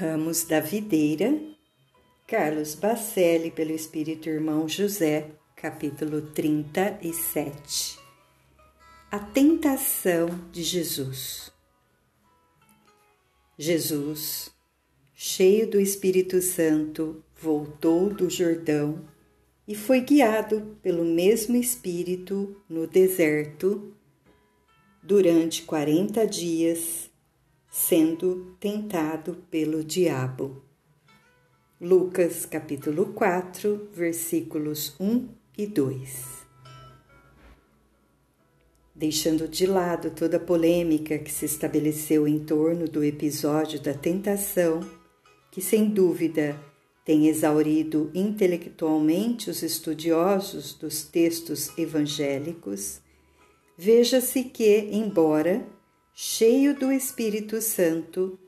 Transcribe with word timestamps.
Ramos 0.00 0.44
da 0.44 0.60
Videira, 0.60 1.38
Carlos 2.26 2.74
Bacelli, 2.74 3.50
pelo 3.50 3.72
Espírito 3.72 4.30
Irmão 4.30 4.66
José, 4.66 5.32
capítulo 5.54 6.22
37. 6.22 7.98
A 9.10 9.18
tentação 9.18 10.30
de 10.50 10.62
Jesus. 10.62 11.52
Jesus, 13.58 14.50
cheio 15.14 15.68
do 15.70 15.78
Espírito 15.78 16.40
Santo, 16.40 17.22
voltou 17.38 18.08
do 18.08 18.30
Jordão 18.30 19.06
e 19.68 19.74
foi 19.74 20.00
guiado 20.00 20.78
pelo 20.82 21.04
mesmo 21.04 21.56
Espírito 21.56 22.58
no 22.66 22.86
deserto 22.86 23.94
durante 25.02 25.60
quarenta 25.64 26.26
dias 26.26 27.09
sendo 27.70 28.56
tentado 28.58 29.44
pelo 29.48 29.84
diabo. 29.84 30.60
Lucas 31.80 32.44
capítulo 32.44 33.12
4, 33.12 33.90
versículos 33.94 34.96
1 34.98 35.28
e 35.56 35.66
2. 35.68 36.26
Deixando 38.92 39.46
de 39.46 39.66
lado 39.66 40.10
toda 40.10 40.36
a 40.36 40.40
polêmica 40.40 41.16
que 41.16 41.30
se 41.30 41.44
estabeleceu 41.44 42.26
em 42.26 42.40
torno 42.40 42.88
do 42.88 43.04
episódio 43.04 43.80
da 43.80 43.94
tentação, 43.94 44.80
que 45.52 45.62
sem 45.62 45.88
dúvida 45.88 46.60
tem 47.04 47.28
exaurido 47.28 48.10
intelectualmente 48.12 49.48
os 49.48 49.62
estudiosos 49.62 50.74
dos 50.74 51.04
textos 51.04 51.70
evangélicos, 51.78 53.00
veja-se 53.78 54.42
que, 54.42 54.88
embora 54.90 55.64
cheio 56.22 56.74
do 56.74 56.92
Espírito 56.92 57.62
Santo, 57.62 58.38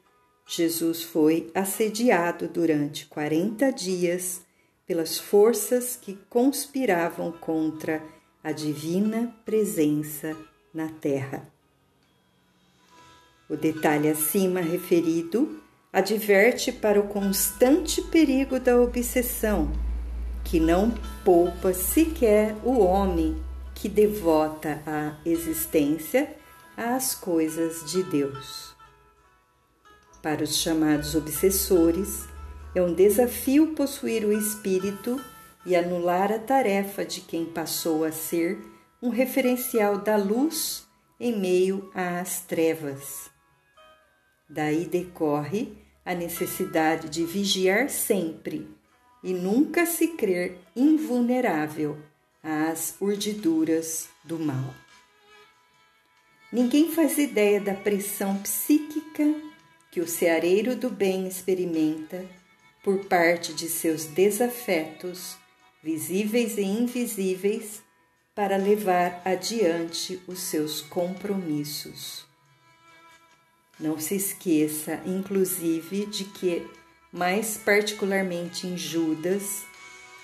Jesus 0.46 1.02
foi 1.02 1.50
assediado 1.54 2.46
durante 2.46 3.06
quarenta 3.06 3.72
dias 3.72 4.42
pelas 4.86 5.18
forças 5.18 5.96
que 5.96 6.18
conspiravam 6.28 7.32
contra 7.32 8.02
a 8.44 8.52
divina 8.52 9.34
presença 9.46 10.36
na 10.74 10.90
terra. 10.90 11.48
O 13.48 13.56
detalhe 13.56 14.10
acima 14.10 14.60
referido 14.60 15.58
adverte 15.90 16.70
para 16.70 17.00
o 17.00 17.08
constante 17.08 18.02
perigo 18.02 18.60
da 18.60 18.78
obsessão, 18.78 19.72
que 20.44 20.60
não 20.60 20.92
poupa 21.24 21.72
sequer 21.72 22.54
o 22.62 22.80
homem 22.80 23.42
que 23.74 23.88
devota 23.88 24.82
a 24.86 25.16
existência 25.24 26.41
às 26.76 27.14
coisas 27.14 27.90
de 27.90 28.02
Deus. 28.02 28.74
Para 30.22 30.44
os 30.44 30.56
chamados 30.56 31.14
obsessores, 31.14 32.24
é 32.74 32.80
um 32.80 32.94
desafio 32.94 33.74
possuir 33.74 34.24
o 34.24 34.32
espírito 34.32 35.20
e 35.66 35.76
anular 35.76 36.32
a 36.32 36.38
tarefa 36.38 37.04
de 37.04 37.20
quem 37.20 37.44
passou 37.44 38.04
a 38.04 38.12
ser 38.12 38.58
um 39.02 39.08
referencial 39.08 39.98
da 39.98 40.16
luz 40.16 40.86
em 41.18 41.38
meio 41.38 41.90
às 41.94 42.40
trevas. 42.40 43.30
Daí 44.48 44.86
decorre 44.86 45.76
a 46.04 46.14
necessidade 46.14 47.08
de 47.08 47.24
vigiar 47.24 47.88
sempre 47.88 48.68
e 49.22 49.32
nunca 49.32 49.86
se 49.86 50.08
crer 50.08 50.58
invulnerável 50.74 51.98
às 52.42 52.96
urdiduras 53.00 54.08
do 54.24 54.38
mal. 54.38 54.74
Ninguém 56.52 56.92
faz 56.92 57.16
ideia 57.16 57.58
da 57.58 57.72
pressão 57.72 58.36
psíquica 58.36 59.24
que 59.90 60.00
o 60.00 60.06
ceareiro 60.06 60.76
do 60.76 60.90
bem 60.90 61.26
experimenta 61.26 62.26
por 62.84 63.06
parte 63.06 63.54
de 63.54 63.70
seus 63.70 64.04
desafetos, 64.04 65.38
visíveis 65.82 66.58
e 66.58 66.62
invisíveis, 66.62 67.82
para 68.34 68.58
levar 68.58 69.22
adiante 69.24 70.20
os 70.26 70.40
seus 70.40 70.82
compromissos. 70.82 72.26
Não 73.80 73.98
se 73.98 74.16
esqueça, 74.16 75.00
inclusive, 75.06 76.04
de 76.04 76.24
que, 76.24 76.66
mais 77.10 77.56
particularmente 77.56 78.66
em 78.66 78.76
Judas, 78.76 79.64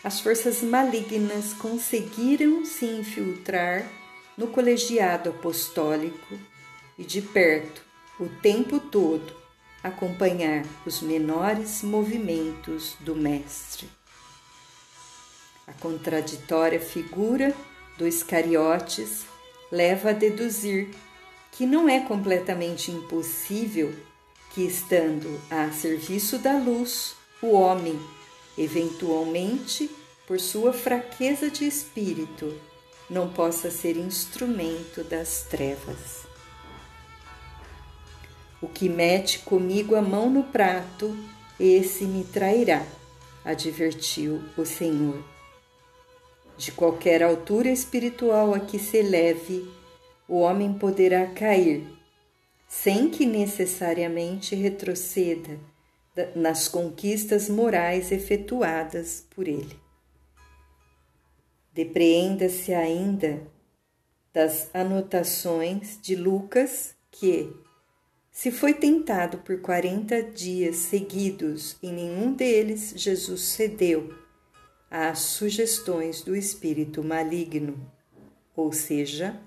as 0.05 0.21
forças 0.21 0.62
malignas 0.62 1.55
conseguiram 1.55 2.65
se 2.67 2.84
infiltrar 2.84 3.91
no 4.38 4.47
colegiado 4.47 5.31
apostólico 5.31 6.38
e 6.97 7.04
de 7.04 7.21
perto, 7.21 7.82
o 8.21 8.28
tempo 8.41 8.78
todo, 8.78 9.37
acompanhar 9.82 10.65
os 10.87 11.03
menores 11.03 11.82
movimentos 11.82 12.97
do 13.00 13.16
Mestre. 13.16 13.88
A 15.66 15.72
contraditória 15.72 16.81
figura 16.81 17.53
do 17.99 18.06
Iscariotes 18.06 19.26
leva 19.72 20.10
a 20.10 20.15
deduzir 20.15 20.88
que 21.50 21.66
não 21.66 21.88
é 21.88 22.00
completamente 22.00 22.93
impossível 22.93 23.93
que, 24.55 24.62
estando 24.62 25.41
a 25.50 25.70
serviço 25.72 26.38
da 26.38 26.56
luz, 26.56 27.16
o 27.43 27.53
homem, 27.53 27.99
eventualmente, 28.56 29.91
por 30.26 30.38
sua 30.38 30.72
fraqueza 30.72 31.50
de 31.50 31.66
espírito, 31.66 32.55
não 33.08 33.28
possa 33.28 33.70
ser 33.70 33.96
instrumento 33.96 35.02
das 35.04 35.42
trevas. 35.42 36.26
O 38.60 38.69
que 38.69 38.88
mete 38.88 39.38
comigo 39.41 39.94
a 39.94 40.02
mão 40.02 40.28
no 40.28 40.42
prato, 40.44 41.16
esse 41.58 42.04
me 42.04 42.24
trairá, 42.24 42.84
advertiu 43.44 44.42
o 44.56 44.64
Senhor. 44.66 45.22
De 46.56 46.72
qualquer 46.72 47.22
altura 47.22 47.70
espiritual 47.70 48.52
a 48.52 48.58
que 48.60 48.78
se 48.78 48.96
eleve, 48.96 49.70
o 50.26 50.40
homem 50.40 50.75
poderá 50.75 51.26
cair, 51.26 51.86
sem 52.69 53.08
que 53.08 53.25
necessariamente 53.25 54.54
retroceda 54.54 55.58
nas 56.34 56.66
conquistas 56.66 57.48
morais 57.48 58.10
efetuadas 58.10 59.25
por 59.30 59.46
ele. 59.46 59.88
Depreenda-se 61.78 62.75
ainda 62.75 63.41
das 64.34 64.69
anotações 64.75 65.97
de 66.03 66.16
Lucas 66.16 66.97
que, 67.09 67.53
se 68.33 68.50
foi 68.50 68.75
tentado 68.75 69.39
por 69.39 69.61
quarenta 69.61 70.21
dias 70.21 70.75
seguidos 70.75 71.77
e 71.81 71.93
nenhum 71.93 72.33
deles 72.33 72.94
Jesus 72.97 73.43
cedeu 73.43 74.12
às 74.91 75.21
sugestões 75.21 76.21
do 76.21 76.34
espírito 76.34 77.05
maligno, 77.05 77.78
ou 78.56 78.72
seja, 78.72 79.41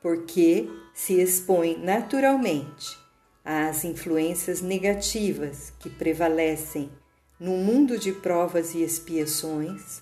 porque 0.00 0.66
se 0.94 1.20
expõe 1.20 1.76
naturalmente 1.76 2.98
às 3.44 3.84
influências 3.84 4.62
negativas 4.62 5.70
que 5.78 5.90
prevalecem 5.90 6.90
no 7.38 7.58
mundo 7.58 7.98
de 7.98 8.10
provas 8.10 8.74
e 8.74 8.82
expiações, 8.82 10.00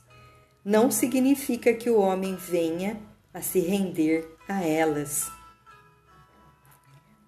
não 0.64 0.90
significa 0.90 1.72
que 1.72 1.88
o 1.88 1.98
homem 1.98 2.36
venha 2.36 3.00
a 3.32 3.40
se 3.40 3.60
render 3.60 4.28
a 4.48 4.62
elas. 4.62 5.30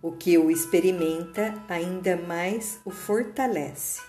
O 0.03 0.13
que 0.13 0.37
o 0.37 0.51
experimenta 0.51 1.55
ainda 1.69 2.17
mais 2.17 2.81
o 2.85 2.91
fortalece. 2.91 4.01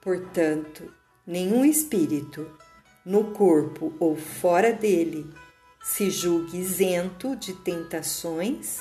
Portanto, 0.00 0.92
nenhum 1.26 1.64
espírito, 1.64 2.50
no 3.04 3.32
corpo 3.32 3.94
ou 4.00 4.16
fora 4.16 4.72
dele, 4.72 5.30
se 5.82 6.10
julgue 6.10 6.58
isento 6.58 7.36
de 7.36 7.52
tentações 7.52 8.80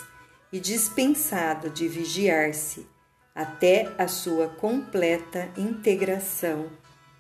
e 0.52 0.60
dispensado 0.60 1.70
de 1.70 1.88
vigiar-se 1.88 2.88
até 3.36 3.94
a 3.98 4.08
sua 4.08 4.48
completa 4.48 5.52
integração 5.58 6.72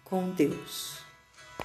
com 0.04 0.30
Deus. 0.30 1.05